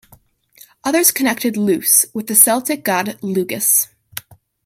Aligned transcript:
Others 0.83 1.11
connected 1.11 1.55
"Lus-" 1.55 2.07
with 2.11 2.25
the 2.25 2.33
Celtic 2.33 2.83
god 2.83 3.19
Lugus. 3.21 3.87